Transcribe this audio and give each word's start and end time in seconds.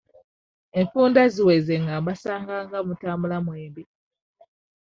Enfunda 0.79 1.21
ziweze 1.33 1.73
nga 1.83 1.95
mbasanga 2.01 2.55
nga 2.65 2.79
mutambula 2.87 3.37
mwembi. 3.45 3.83